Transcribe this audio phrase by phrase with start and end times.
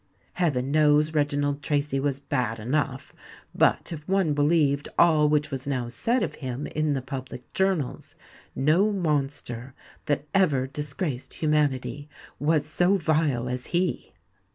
[0.33, 3.13] Heaven knows Reginald Tracy was bad enough;
[3.53, 8.15] but if one believed all which was now said of him in the public journals,
[8.55, 9.75] no monster
[10.07, 12.09] that ever disgraced humanity
[12.39, 14.11] was so vile as he.